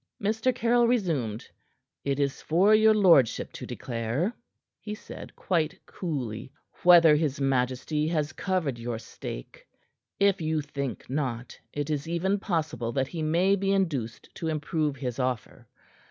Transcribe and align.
Mr. 0.19 0.51
Caryll 0.55 0.87
resumed. 0.87 1.47
"It 2.03 2.19
is 2.19 2.41
for 2.41 2.73
your 2.73 2.95
lordship 2.95 3.53
to 3.53 3.67
declare," 3.67 4.33
he 4.79 4.95
said 4.95 5.35
quite 5.35 5.77
coolly, 5.85 6.51
"whether 6.81 7.15
his 7.15 7.39
majesty 7.39 8.07
has 8.07 8.33
covered 8.33 8.79
your 8.79 8.97
stake. 8.97 9.63
If 10.19 10.41
you 10.41 10.59
think 10.61 11.07
not, 11.07 11.59
it 11.71 11.91
is 11.91 12.07
even 12.09 12.39
possible 12.39 12.91
that 12.93 13.09
he 13.09 13.21
may 13.21 13.55
be 13.55 13.71
induced 13.71 14.33
to 14.37 14.47
improve 14.47 14.95
his 14.95 15.19
offer. 15.19 15.67